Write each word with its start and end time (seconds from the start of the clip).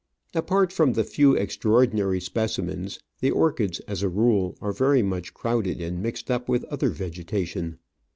Apart 0.33 0.71
from 0.73 0.93
the 0.93 1.03
few 1.03 1.35
extraordinary 1.35 2.19
specimens, 2.19 2.99
the 3.19 3.29
orchids, 3.29 3.79
as 3.81 4.01
a 4.01 4.09
rule, 4.09 4.57
are 4.59 4.71
very 4.73 5.03
much 5.03 5.31
crowded 5.31 5.79
and 5.79 6.01
mixed 6.01 6.31
up 6.31 6.49
with 6.49 6.63
other 6.71 6.89
vegeta 6.89 7.45
tion. 7.45 7.77